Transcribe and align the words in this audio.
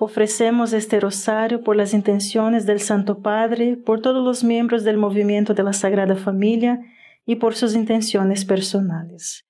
Ofrecemos 0.00 0.72
este 0.72 0.98
rosario 0.98 1.62
por 1.62 1.76
las 1.76 1.94
intenciones 1.94 2.66
del 2.66 2.80
Santo 2.80 3.20
Padre, 3.20 3.76
por 3.76 4.02
todos 4.02 4.24
los 4.24 4.42
miembros 4.42 4.82
del 4.82 4.96
movimiento 4.96 5.54
de 5.54 5.62
la 5.62 5.72
Sagrada 5.72 6.16
Familia 6.16 6.80
y 7.24 7.36
por 7.36 7.54
sus 7.54 7.74
intenciones 7.74 8.44
personales. 8.44 9.44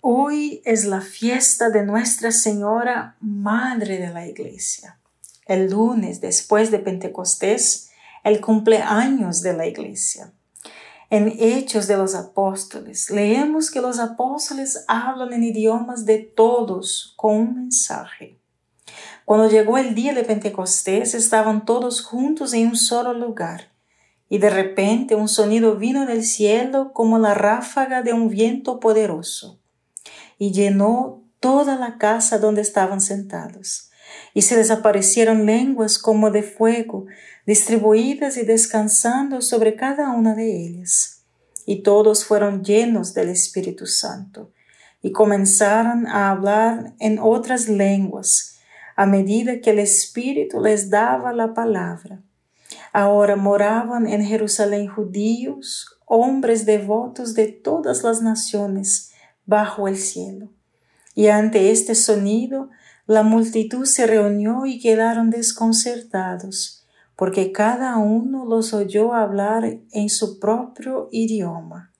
Hoy 0.00 0.62
es 0.64 0.84
la 0.84 1.00
fiesta 1.00 1.70
de 1.70 1.84
Nuestra 1.84 2.32
Señora, 2.32 3.16
Madre 3.20 3.98
de 3.98 4.12
la 4.12 4.26
Iglesia. 4.26 4.98
El 5.46 5.70
lunes, 5.70 6.20
después 6.20 6.72
de 6.72 6.80
Pentecostés, 6.80 7.90
el 8.24 8.40
cumpleaños 8.40 9.42
de 9.42 9.52
la 9.52 9.66
Iglesia. 9.66 10.32
En 11.08 11.32
Hechos 11.38 11.86
de 11.86 11.96
los 11.96 12.16
Apóstoles 12.16 13.10
leemos 13.10 13.70
que 13.70 13.80
los 13.80 14.00
apóstoles 14.00 14.84
hablan 14.88 15.32
en 15.32 15.44
idiomas 15.44 16.04
de 16.04 16.18
todos 16.18 17.14
con 17.16 17.36
un 17.36 17.54
mensaje. 17.54 18.40
Cuando 19.24 19.50
llegó 19.50 19.78
el 19.78 19.94
día 19.94 20.14
de 20.14 20.24
Pentecostés, 20.24 21.14
estaban 21.14 21.64
todos 21.64 22.00
juntos 22.00 22.54
en 22.54 22.68
un 22.68 22.76
solo 22.76 23.12
lugar, 23.12 23.72
y 24.28 24.38
de 24.38 24.50
repente 24.50 25.14
un 25.14 25.28
sonido 25.28 25.76
vino 25.76 26.06
del 26.06 26.24
cielo 26.24 26.92
como 26.92 27.18
la 27.18 27.34
ráfaga 27.34 28.02
de 28.02 28.12
un 28.12 28.28
viento 28.28 28.80
poderoso, 28.80 29.58
y 30.38 30.52
llenó 30.52 31.24
toda 31.40 31.76
la 31.76 31.98
casa 31.98 32.38
donde 32.38 32.60
estaban 32.60 33.00
sentados, 33.00 33.90
y 34.34 34.42
se 34.42 34.56
desaparecieron 34.56 35.46
lenguas 35.46 35.98
como 35.98 36.30
de 36.30 36.42
fuego, 36.42 37.06
distribuidas 37.46 38.36
y 38.36 38.42
descansando 38.42 39.40
sobre 39.40 39.76
cada 39.76 40.10
una 40.10 40.34
de 40.34 40.66
ellas. 40.66 41.24
Y 41.64 41.82
todos 41.82 42.24
fueron 42.24 42.62
llenos 42.62 43.14
del 43.14 43.28
Espíritu 43.28 43.86
Santo, 43.86 44.52
y 45.02 45.12
comenzaron 45.12 46.06
a 46.06 46.30
hablar 46.30 46.94
en 47.00 47.18
otras 47.18 47.68
lenguas, 47.68 48.55
a 48.96 49.04
medida 49.04 49.60
que 49.60 49.70
el 49.70 49.78
Espíritu 49.78 50.60
les 50.60 50.88
daba 50.88 51.32
la 51.34 51.52
palabra. 51.52 52.22
Ahora 52.92 53.36
moraban 53.36 54.06
en 54.06 54.24
Jerusalén 54.24 54.88
judíos, 54.88 55.98
hombres 56.06 56.64
devotos 56.64 57.34
de 57.34 57.48
todas 57.48 58.02
las 58.02 58.22
naciones 58.22 59.12
bajo 59.44 59.86
el 59.86 59.98
cielo. 59.98 60.48
Y 61.14 61.28
ante 61.28 61.70
este 61.70 61.94
sonido, 61.94 62.70
la 63.06 63.22
multitud 63.22 63.84
se 63.84 64.06
reunió 64.06 64.66
y 64.66 64.80
quedaron 64.80 65.30
desconcertados, 65.30 66.86
porque 67.16 67.52
cada 67.52 67.98
uno 67.98 68.46
los 68.46 68.72
oyó 68.72 69.12
hablar 69.14 69.78
en 69.92 70.08
su 70.08 70.40
propio 70.40 71.08
idioma. 71.12 71.92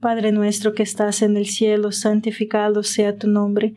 Padre 0.00 0.32
nuestro 0.32 0.74
que 0.74 0.82
estás 0.82 1.22
en 1.22 1.36
el 1.36 1.46
cielo, 1.46 1.92
santificado 1.92 2.82
sea 2.82 3.18
tu 3.18 3.28
nombre 3.28 3.76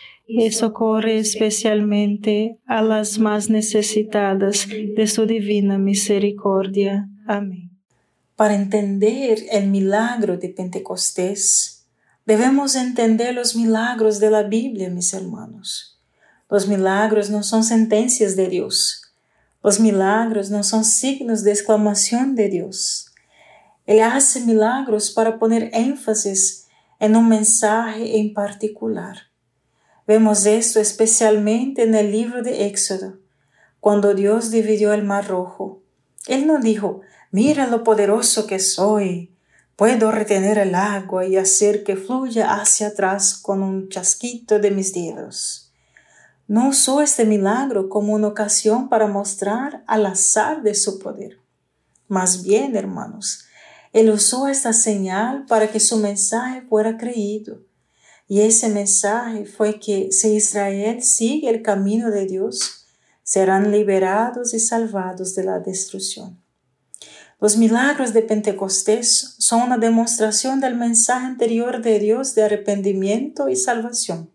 y 0.33 0.51
socorre 0.51 1.19
especialmente 1.19 2.57
a 2.65 2.81
las 2.81 3.19
más 3.19 3.49
necesitadas 3.49 4.67
de 4.69 5.07
su 5.07 5.25
divina 5.25 5.77
misericordia. 5.77 7.09
Amén. 7.27 7.71
Para 8.37 8.55
entender 8.55 9.39
el 9.51 9.67
milagro 9.67 10.37
de 10.37 10.49
Pentecostés, 10.49 11.85
debemos 12.25 12.75
entender 12.75 13.35
los 13.35 13.55
milagros 13.55 14.19
de 14.19 14.31
la 14.31 14.43
Biblia, 14.43 14.89
mis 14.89 15.13
hermanos. 15.13 15.99
Los 16.49 16.67
milagros 16.67 17.29
no 17.29 17.43
son 17.43 17.63
sentencias 17.63 18.35
de 18.35 18.47
Dios. 18.47 19.13
Los 19.61 19.79
milagros 19.79 20.49
no 20.49 20.63
son 20.63 20.85
signos 20.85 21.43
de 21.43 21.51
exclamación 21.51 22.35
de 22.35 22.49
Dios. 22.49 23.07
Él 23.85 23.99
hace 24.01 24.41
milagros 24.41 25.11
para 25.11 25.37
poner 25.37 25.69
énfasis 25.73 26.67
en 26.99 27.15
un 27.15 27.27
mensaje 27.27 28.17
en 28.19 28.33
particular. 28.33 29.30
Vemos 30.07 30.47
esto 30.47 30.79
especialmente 30.79 31.83
en 31.83 31.93
el 31.93 32.11
libro 32.11 32.41
de 32.41 32.65
Éxodo, 32.65 33.19
cuando 33.79 34.15
Dios 34.15 34.49
dividió 34.49 34.93
el 34.93 35.03
mar 35.03 35.27
rojo. 35.27 35.83
Él 36.27 36.47
no 36.47 36.59
dijo, 36.59 37.01
mira 37.29 37.67
lo 37.67 37.83
poderoso 37.83 38.47
que 38.47 38.57
soy, 38.57 39.31
puedo 39.75 40.11
retener 40.11 40.57
el 40.57 40.73
agua 40.73 41.27
y 41.27 41.37
hacer 41.37 41.83
que 41.83 41.95
fluya 41.95 42.55
hacia 42.55 42.87
atrás 42.87 43.35
con 43.35 43.61
un 43.61 43.89
chasquito 43.89 44.57
de 44.57 44.71
mis 44.71 44.91
dedos. 44.93 45.71
No 46.47 46.69
usó 46.69 47.01
este 47.01 47.23
milagro 47.23 47.87
como 47.87 48.13
una 48.13 48.27
ocasión 48.27 48.89
para 48.89 49.07
mostrar 49.07 49.83
al 49.85 50.07
azar 50.07 50.63
de 50.63 50.73
su 50.73 50.97
poder. 50.97 51.39
Más 52.07 52.43
bien, 52.43 52.75
hermanos, 52.75 53.45
él 53.93 54.09
usó 54.09 54.47
esta 54.47 54.73
señal 54.73 55.45
para 55.45 55.71
que 55.71 55.79
su 55.79 55.97
mensaje 55.97 56.63
fuera 56.63 56.97
creído 56.97 57.59
y 58.31 58.43
ese 58.43 58.69
mensaje 58.69 59.43
fue 59.43 59.77
que 59.77 60.13
si 60.13 60.35
Israel 60.35 61.03
sigue 61.03 61.49
el 61.49 61.61
camino 61.61 62.11
de 62.11 62.25
Dios, 62.25 62.87
serán 63.23 63.71
liberados 63.71 64.53
y 64.53 64.59
salvados 64.61 65.35
de 65.35 65.43
la 65.43 65.59
destrucción. 65.59 66.41
Los 67.41 67.57
milagros 67.57 68.13
de 68.13 68.21
Pentecostés 68.21 69.35
son 69.37 69.63
una 69.63 69.77
demostración 69.77 70.61
del 70.61 70.75
mensaje 70.75 71.25
anterior 71.25 71.81
de 71.81 71.99
Dios 71.99 72.33
de 72.33 72.43
arrepentimiento 72.43 73.49
y 73.49 73.57
salvación. 73.57 74.31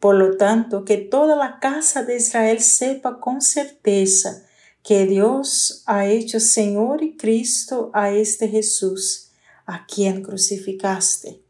Por 0.00 0.14
lo 0.16 0.36
tanto, 0.36 0.84
que 0.84 0.98
toda 0.98 1.34
la 1.34 1.60
casa 1.60 2.02
de 2.02 2.18
Israel 2.18 2.60
sepa 2.60 3.20
con 3.20 3.40
certeza 3.40 4.44
que 4.82 5.06
Dios 5.06 5.82
ha 5.86 6.04
hecho 6.04 6.40
Señor 6.40 7.02
y 7.02 7.16
Cristo 7.16 7.90
a 7.94 8.10
este 8.10 8.48
Jesús, 8.48 9.30
a 9.64 9.86
quien 9.86 10.22
crucificaste. 10.22 11.47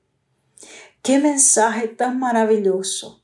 Qué 1.02 1.18
mensaje 1.18 1.88
tan 1.88 2.18
maravilloso. 2.18 3.22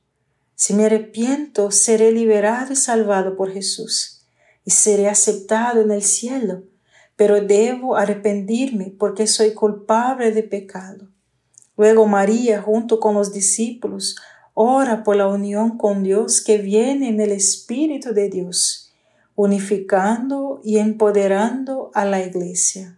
Si 0.55 0.73
me 0.73 0.85
arrepiento, 0.85 1.71
seré 1.71 2.11
liberado 2.11 2.73
y 2.73 2.75
salvado 2.75 3.35
por 3.35 3.51
Jesús 3.51 4.25
y 4.63 4.71
seré 4.71 5.07
aceptado 5.07 5.81
en 5.81 5.91
el 5.91 6.01
cielo, 6.01 6.63
pero 7.15 7.41
debo 7.41 7.95
arrepentirme 7.95 8.93
porque 8.97 9.27
soy 9.27 9.53
culpable 9.53 10.31
de 10.31 10.43
pecado. 10.43 11.07
Luego 11.77 12.07
María, 12.07 12.61
junto 12.61 12.99
con 12.99 13.15
los 13.15 13.33
discípulos, 13.33 14.15
ora 14.53 15.03
por 15.03 15.17
la 15.17 15.27
unión 15.27 15.77
con 15.77 16.03
Dios 16.03 16.41
que 16.41 16.57
viene 16.57 17.09
en 17.09 17.19
el 17.19 17.31
Espíritu 17.31 18.13
de 18.13 18.29
Dios, 18.29 18.93
unificando 19.35 20.61
y 20.63 20.77
empoderando 20.77 21.91
a 21.93 22.05
la 22.05 22.25
Iglesia. 22.25 22.97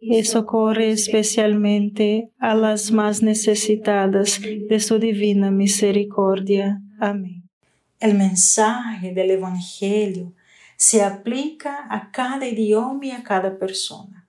y 0.00 0.24
socorre 0.24 0.90
especialmente 0.90 2.30
a 2.38 2.54
las 2.54 2.90
más 2.90 3.22
necesitadas 3.22 4.40
de 4.40 4.80
su 4.80 4.98
divina 4.98 5.50
misericordia. 5.50 6.80
Amén. 6.98 7.48
El 8.00 8.14
mensaje 8.14 9.12
del 9.12 9.32
Evangelio 9.32 10.32
se 10.76 11.02
aplica 11.02 11.86
a 11.90 12.10
cada 12.10 12.48
idioma 12.48 13.04
y 13.04 13.10
a 13.10 13.22
cada 13.22 13.58
persona. 13.58 14.26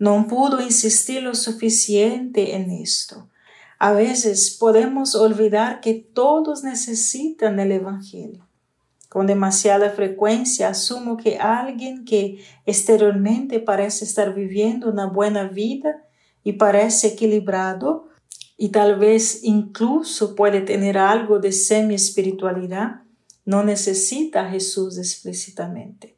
No 0.00 0.26
puedo 0.28 0.60
insistir 0.60 1.22
lo 1.22 1.36
suficiente 1.36 2.56
en 2.56 2.72
esto. 2.72 3.28
A 3.78 3.92
veces 3.92 4.56
podemos 4.58 5.14
olvidar 5.14 5.80
que 5.80 5.94
todos 5.94 6.64
necesitan 6.64 7.60
el 7.60 7.70
Evangelio. 7.70 8.47
Con 9.08 9.26
demasiada 9.26 9.90
frecuencia 9.90 10.68
asumo 10.68 11.16
que 11.16 11.38
alguien 11.38 12.04
que 12.04 12.44
exteriormente 12.66 13.58
parece 13.58 14.04
estar 14.04 14.34
viviendo 14.34 14.90
una 14.90 15.06
buena 15.06 15.44
vida 15.44 16.04
y 16.44 16.54
parece 16.54 17.08
equilibrado 17.08 18.08
y 18.58 18.68
tal 18.68 18.98
vez 18.98 19.44
incluso 19.44 20.34
puede 20.34 20.60
tener 20.60 20.98
algo 20.98 21.38
de 21.38 21.52
semi-espiritualidad, 21.52 23.02
no 23.44 23.62
necesita 23.62 24.46
a 24.46 24.50
Jesús 24.50 24.98
explícitamente. 24.98 26.16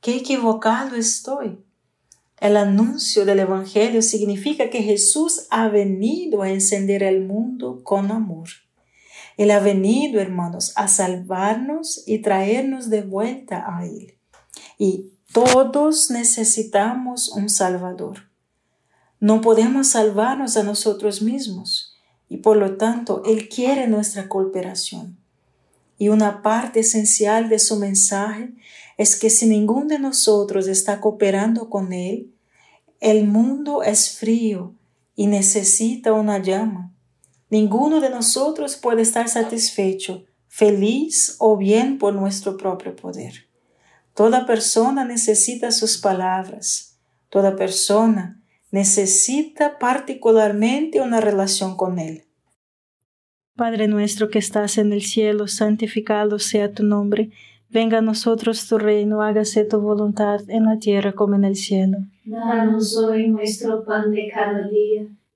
Qué 0.00 0.16
equivocado 0.16 0.96
estoy. 0.96 1.58
El 2.40 2.56
anuncio 2.56 3.24
del 3.24 3.40
Evangelio 3.40 4.00
significa 4.00 4.70
que 4.70 4.82
Jesús 4.82 5.46
ha 5.50 5.68
venido 5.68 6.42
a 6.42 6.50
encender 6.50 7.02
el 7.02 7.24
mundo 7.24 7.82
con 7.84 8.10
amor. 8.10 8.48
Él 9.38 9.52
ha 9.52 9.60
venido, 9.60 10.20
hermanos, 10.20 10.72
a 10.74 10.88
salvarnos 10.88 12.02
y 12.06 12.18
traernos 12.18 12.90
de 12.90 13.02
vuelta 13.02 13.64
a 13.66 13.86
Él. 13.86 14.18
Y 14.78 15.12
todos 15.32 16.10
necesitamos 16.10 17.28
un 17.28 17.48
Salvador. 17.48 18.28
No 19.20 19.40
podemos 19.40 19.88
salvarnos 19.88 20.56
a 20.56 20.64
nosotros 20.64 21.22
mismos 21.22 21.96
y 22.28 22.38
por 22.38 22.56
lo 22.56 22.76
tanto 22.76 23.22
Él 23.24 23.48
quiere 23.48 23.86
nuestra 23.86 24.28
cooperación. 24.28 25.16
Y 25.98 26.08
una 26.08 26.42
parte 26.42 26.80
esencial 26.80 27.48
de 27.48 27.60
su 27.60 27.76
mensaje 27.76 28.52
es 28.96 29.14
que 29.14 29.30
si 29.30 29.46
ninguno 29.46 29.86
de 29.86 30.00
nosotros 30.00 30.66
está 30.66 31.00
cooperando 31.00 31.70
con 31.70 31.92
Él, 31.92 32.34
el 32.98 33.24
mundo 33.24 33.84
es 33.84 34.18
frío 34.18 34.74
y 35.14 35.28
necesita 35.28 36.12
una 36.12 36.38
llama. 36.38 36.92
Ninguno 37.50 38.00
de 38.00 38.10
nosotros 38.10 38.76
puede 38.76 39.02
estar 39.02 39.28
satisfecho, 39.28 40.24
feliz 40.48 41.36
o 41.38 41.56
bien 41.56 41.98
por 41.98 42.14
nuestro 42.14 42.56
propio 42.56 42.94
poder. 42.94 43.46
Toda 44.14 44.44
persona 44.44 45.04
necesita 45.04 45.70
sus 45.70 45.98
palabras. 45.98 46.98
Toda 47.30 47.56
persona 47.56 48.42
necesita 48.70 49.78
particularmente 49.78 51.00
una 51.00 51.20
relación 51.20 51.76
con 51.76 51.98
Él. 51.98 52.24
Padre 53.56 53.88
nuestro 53.88 54.28
que 54.28 54.38
estás 54.38 54.76
en 54.78 54.92
el 54.92 55.02
cielo, 55.02 55.48
santificado 55.48 56.38
sea 56.38 56.72
tu 56.72 56.82
nombre. 56.82 57.30
Venga 57.70 57.98
a 57.98 58.02
nosotros 58.02 58.68
tu 58.68 58.78
reino, 58.78 59.22
hágase 59.22 59.64
tu 59.64 59.80
voluntad 59.80 60.40
en 60.48 60.64
la 60.64 60.78
tierra 60.78 61.12
como 61.12 61.34
en 61.34 61.44
el 61.44 61.56
cielo. 61.56 61.98
Danos 62.24 62.96
hoy 62.96 63.28
nuestro 63.28 63.84
pan 63.84 64.10
de 64.10 64.30
cada 64.32 64.68
día 64.68 65.06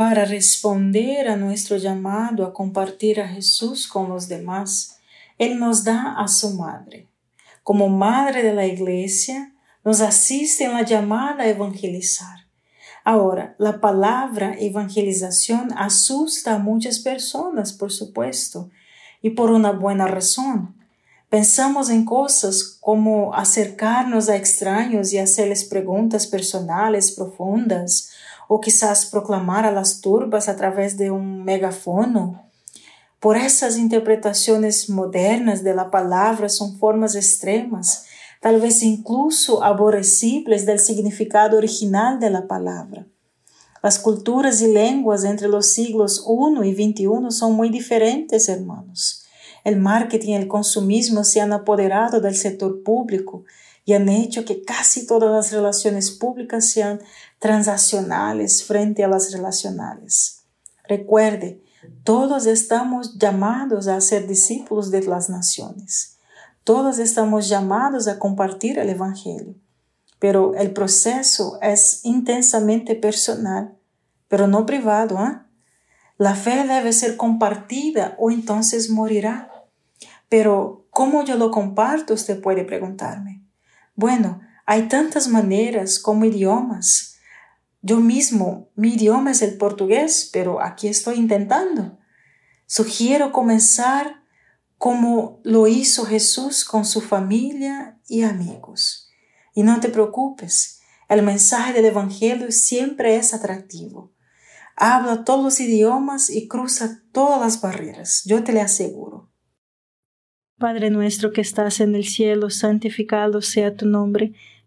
Para 0.00 0.24
responder 0.24 1.28
a 1.28 1.36
nuestro 1.36 1.76
llamado 1.76 2.46
a 2.46 2.54
compartir 2.54 3.20
a 3.20 3.28
Jesús 3.28 3.86
con 3.86 4.08
los 4.08 4.28
demás, 4.28 4.96
Él 5.36 5.58
nos 5.58 5.84
da 5.84 6.14
a 6.16 6.26
su 6.26 6.54
madre. 6.54 7.06
Como 7.62 7.90
madre 7.90 8.42
de 8.42 8.54
la 8.54 8.64
iglesia, 8.64 9.52
nos 9.84 10.00
asiste 10.00 10.64
en 10.64 10.72
la 10.72 10.86
llamada 10.86 11.44
a 11.44 11.48
evangelizar. 11.48 12.46
Ahora, 13.04 13.54
la 13.58 13.78
palabra 13.82 14.56
evangelización 14.58 15.68
asusta 15.76 16.54
a 16.54 16.58
muchas 16.58 17.00
personas, 17.00 17.74
por 17.74 17.92
supuesto, 17.92 18.70
y 19.20 19.28
por 19.28 19.50
una 19.50 19.72
buena 19.72 20.06
razón. 20.06 20.76
Pensamos 21.28 21.90
en 21.90 22.06
cosas 22.06 22.78
como 22.80 23.34
acercarnos 23.34 24.30
a 24.30 24.36
extraños 24.36 25.12
y 25.12 25.18
hacerles 25.18 25.64
preguntas 25.64 26.26
personales 26.26 27.12
profundas, 27.12 28.10
o 28.52 28.60
quizás 28.60 29.06
proclamar 29.06 29.64
a 29.64 29.70
las 29.70 30.00
turbas 30.00 30.48
a 30.48 30.56
través 30.56 30.96
de 30.96 31.12
un 31.12 31.44
megafono. 31.44 32.50
Por 33.20 33.36
esas 33.36 33.78
interpretaciones 33.78 34.90
modernas 34.90 35.62
de 35.62 35.72
la 35.72 35.92
palabra 35.92 36.48
son 36.48 36.76
formas 36.76 37.14
extremas, 37.14 38.06
tal 38.40 38.60
vez 38.60 38.82
incluso 38.82 39.62
aborrecibles 39.62 40.66
del 40.66 40.80
significado 40.80 41.58
original 41.58 42.18
de 42.18 42.30
la 42.30 42.48
palabra. 42.48 43.06
Las 43.84 44.00
culturas 44.00 44.60
y 44.62 44.72
lenguas 44.72 45.22
entre 45.22 45.46
los 45.46 45.66
siglos 45.66 46.26
I 46.26 46.70
y 46.70 46.74
XXI 46.74 47.30
son 47.30 47.52
muy 47.52 47.68
diferentes, 47.68 48.48
hermanos. 48.48 49.26
El 49.62 49.76
marketing 49.76 50.30
y 50.30 50.34
el 50.34 50.48
consumismo 50.48 51.22
se 51.22 51.40
han 51.40 51.52
apoderado 51.52 52.20
del 52.20 52.34
sector 52.34 52.82
público 52.82 53.44
y 53.84 53.92
han 53.92 54.08
hecho 54.08 54.44
que 54.44 54.62
casi 54.62 55.06
todas 55.06 55.30
las 55.30 55.52
relaciones 55.52 56.10
públicas 56.10 56.68
sean 56.68 57.00
transaccionales 57.40 58.62
frente 58.64 59.02
a 59.02 59.08
las 59.08 59.32
relacionales. 59.32 60.44
Recuerde, 60.84 61.62
todos 62.04 62.46
estamos 62.46 63.18
llamados 63.18 63.88
a 63.88 64.00
ser 64.00 64.28
discípulos 64.28 64.90
de 64.90 65.02
las 65.02 65.28
naciones. 65.28 66.18
Todos 66.64 66.98
estamos 66.98 67.48
llamados 67.48 68.06
a 68.06 68.18
compartir 68.18 68.78
el 68.78 68.90
Evangelio. 68.90 69.54
Pero 70.18 70.54
el 70.54 70.72
proceso 70.72 71.58
es 71.62 72.04
intensamente 72.04 72.94
personal, 72.94 73.74
pero 74.28 74.46
no 74.46 74.66
privado. 74.66 75.18
¿eh? 75.24 75.38
La 76.18 76.34
fe 76.34 76.66
debe 76.66 76.92
ser 76.92 77.16
compartida 77.16 78.14
o 78.18 78.30
entonces 78.30 78.90
morirá. 78.90 79.50
Pero, 80.28 80.86
¿cómo 80.90 81.24
yo 81.24 81.36
lo 81.36 81.50
comparto? 81.50 82.12
Usted 82.12 82.40
puede 82.40 82.64
preguntarme. 82.64 83.42
Bueno, 83.94 84.40
hay 84.66 84.88
tantas 84.88 85.26
maneras 85.26 85.98
como 85.98 86.26
idiomas. 86.26 87.09
Yo 87.82 87.98
mismo, 87.98 88.70
mi 88.74 88.94
idioma 88.94 89.30
es 89.30 89.42
el 89.42 89.56
portugués, 89.56 90.28
pero 90.32 90.62
aquí 90.62 90.88
estoy 90.88 91.16
intentando. 91.16 91.98
Sugiero 92.66 93.32
comenzar 93.32 94.22
como 94.76 95.40
lo 95.44 95.66
hizo 95.66 96.04
Jesús 96.04 96.64
con 96.64 96.84
su 96.84 97.00
familia 97.00 98.00
y 98.08 98.22
amigos. 98.22 99.10
Y 99.54 99.62
no 99.62 99.80
te 99.80 99.88
preocupes, 99.88 100.80
el 101.08 101.22
mensaje 101.22 101.72
del 101.72 101.86
Evangelio 101.86 102.52
siempre 102.52 103.16
es 103.16 103.34
atractivo. 103.34 104.14
Habla 104.76 105.24
todos 105.24 105.42
los 105.42 105.60
idiomas 105.60 106.30
y 106.30 106.48
cruza 106.48 107.02
todas 107.12 107.40
las 107.40 107.60
barreras, 107.60 108.22
yo 108.24 108.44
te 108.44 108.52
lo 108.52 108.60
aseguro. 108.60 109.30
Padre 110.58 110.90
nuestro 110.90 111.32
que 111.32 111.40
estás 111.40 111.80
en 111.80 111.94
el 111.94 112.04
cielo, 112.04 112.50
santificado 112.50 113.40
sea 113.42 113.74
tu 113.76 113.86
nombre. 113.86 114.34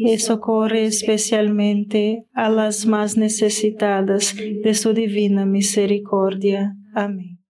y 0.00 0.18
socorre 0.18 0.86
especialmente 0.86 2.24
a 2.32 2.48
las 2.48 2.86
más 2.86 3.16
necesitadas 3.16 4.34
de 4.36 4.74
su 4.74 4.92
divina 4.92 5.44
misericordia. 5.44 6.76
Amén. 6.94 7.40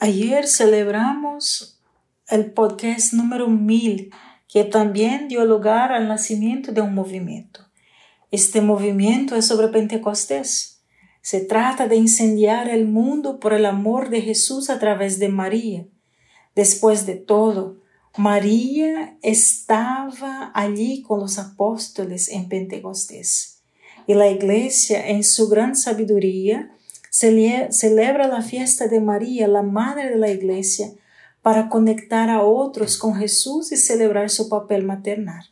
Ayer 0.00 0.48
celebramos 0.48 1.80
el 2.28 2.50
podcast 2.52 3.12
número 3.12 3.48
1000, 3.48 4.10
que 4.48 4.64
también 4.64 5.28
dio 5.28 5.44
lugar 5.44 5.92
al 5.92 6.08
nacimiento 6.08 6.72
de 6.72 6.80
un 6.80 6.92
movimiento. 6.92 7.60
Este 8.32 8.60
movimiento 8.60 9.36
es 9.36 9.46
sobre 9.46 9.68
Pentecostés. 9.68 10.82
Se 11.22 11.40
trata 11.40 11.86
de 11.86 11.96
incendiar 11.96 12.68
el 12.68 12.86
mundo 12.86 13.38
por 13.38 13.52
el 13.52 13.64
amor 13.64 14.10
de 14.10 14.22
Jesús 14.22 14.70
a 14.70 14.80
través 14.80 15.20
de 15.20 15.28
María. 15.28 15.86
Después 16.56 17.06
de 17.06 17.14
todo, 17.14 17.78
María 18.16 19.18
estaba 19.20 20.50
allí 20.54 21.02
con 21.02 21.20
los 21.20 21.38
apóstoles 21.38 22.30
en 22.30 22.48
Pentecostés. 22.48 23.60
Y 24.06 24.14
la 24.14 24.30
iglesia, 24.30 25.08
en 25.08 25.22
su 25.22 25.48
gran 25.48 25.76
sabiduría, 25.76 26.70
celebra 27.10 28.28
la 28.28 28.40
fiesta 28.40 28.88
de 28.88 29.00
María, 29.00 29.48
la 29.48 29.62
madre 29.62 30.08
de 30.08 30.16
la 30.16 30.30
iglesia, 30.30 30.92
para 31.42 31.68
conectar 31.68 32.30
a 32.30 32.42
otros 32.42 32.96
con 32.96 33.16
Jesús 33.16 33.70
y 33.72 33.76
celebrar 33.76 34.30
su 34.30 34.48
papel 34.48 34.84
maternal. 34.84 35.44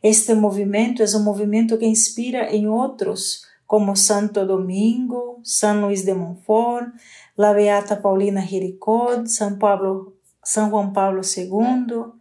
Este 0.00 0.34
movimiento 0.36 1.02
es 1.02 1.14
un 1.14 1.24
movimiento 1.24 1.80
que 1.80 1.86
inspira 1.86 2.48
en 2.48 2.68
otros, 2.68 3.44
como 3.66 3.96
Santo 3.96 4.46
Domingo, 4.46 5.40
San 5.42 5.82
Luis 5.82 6.06
de 6.06 6.14
Montfort, 6.14 6.94
la 7.36 7.52
Beata 7.52 8.00
Paulina 8.00 8.42
Jericot, 8.42 9.26
San, 9.26 9.58
Pablo, 9.58 10.14
San 10.48 10.70
Juan 10.70 10.94
Pablo 10.94 11.20
II, 11.20 12.14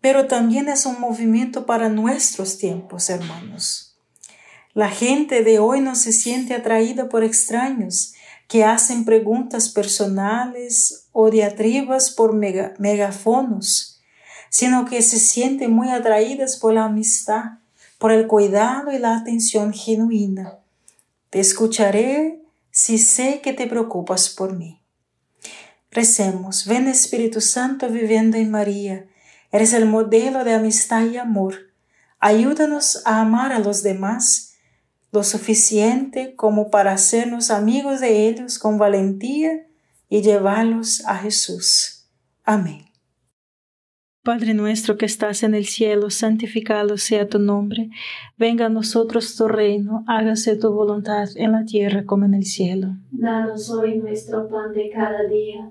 pero 0.00 0.28
también 0.28 0.70
es 0.70 0.86
un 0.86 0.98
movimiento 0.98 1.66
para 1.66 1.90
nuestros 1.90 2.56
tiempos, 2.56 3.10
hermanos. 3.10 3.98
La 4.72 4.88
gente 4.88 5.44
de 5.44 5.58
hoy 5.58 5.82
no 5.82 5.94
se 5.94 6.14
siente 6.14 6.54
atraída 6.54 7.10
por 7.10 7.22
extraños 7.22 8.14
que 8.48 8.64
hacen 8.64 9.04
preguntas 9.04 9.68
personales 9.68 11.08
o 11.12 11.28
diatribas 11.28 12.10
por 12.12 12.32
mega, 12.32 12.72
megafonos, 12.78 14.00
sino 14.48 14.86
que 14.86 15.02
se 15.02 15.18
sienten 15.18 15.70
muy 15.70 15.90
atraídas 15.90 16.56
por 16.56 16.72
la 16.72 16.84
amistad, 16.84 17.58
por 17.98 18.10
el 18.10 18.26
cuidado 18.26 18.90
y 18.90 18.98
la 18.98 19.18
atención 19.18 19.74
genuina. 19.74 20.60
Te 21.28 21.40
escucharé 21.40 22.40
si 22.70 22.96
sé 22.96 23.42
que 23.42 23.52
te 23.52 23.66
preocupas 23.66 24.30
por 24.30 24.56
mí. 24.56 24.81
Recemos, 25.92 26.66
ven 26.66 26.88
Espíritu 26.88 27.42
Santo 27.42 27.90
viviendo 27.90 28.38
en 28.38 28.50
María, 28.50 29.04
eres 29.50 29.74
el 29.74 29.84
modelo 29.84 30.42
de 30.42 30.54
amistad 30.54 31.04
y 31.04 31.18
amor. 31.18 31.54
Ayúdanos 32.18 33.02
a 33.04 33.20
amar 33.20 33.52
a 33.52 33.58
los 33.58 33.82
demás 33.82 34.54
lo 35.12 35.22
suficiente 35.22 36.34
como 36.34 36.70
para 36.70 36.92
hacernos 36.92 37.50
amigos 37.50 38.00
de 38.00 38.26
ellos 38.26 38.58
con 38.58 38.78
valentía 38.78 39.66
y 40.08 40.22
llevarlos 40.22 41.04
a 41.06 41.16
Jesús. 41.18 42.08
Amén. 42.42 42.86
Padre 44.24 44.54
nuestro 44.54 44.96
que 44.96 45.04
estás 45.04 45.42
en 45.42 45.54
el 45.54 45.66
cielo, 45.66 46.08
santificado 46.08 46.96
sea 46.96 47.28
tu 47.28 47.40
nombre. 47.40 47.90
Venga 48.38 48.66
a 48.66 48.68
nosotros 48.68 49.36
tu 49.36 49.48
reino, 49.48 50.04
hágase 50.06 50.56
tu 50.56 50.72
voluntad 50.72 51.28
en 51.34 51.52
la 51.52 51.64
tierra 51.64 52.06
como 52.06 52.24
en 52.24 52.34
el 52.34 52.44
cielo. 52.44 52.96
Danos 53.10 53.68
hoy 53.68 53.98
nuestro 53.98 54.48
pan 54.48 54.72
de 54.72 54.90
cada 54.90 55.24
día, 55.24 55.70